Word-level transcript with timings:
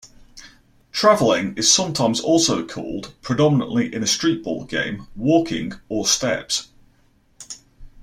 Traveling 0.91 1.53
is 1.57 1.71
sometimes 1.71 2.19
also 2.21 2.65
called, 2.65 3.13
predominantly 3.21 3.93
in 3.93 4.01
a 4.01 4.07
streetball 4.07 4.67
game, 4.67 5.05
"walking" 5.15 5.73
or 5.89 6.07
"steps. 6.07 6.69